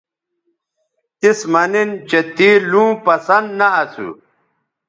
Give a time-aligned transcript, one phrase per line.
[1.19, 4.07] تِس مہ نن چہء تے لوں پسند نہ اسو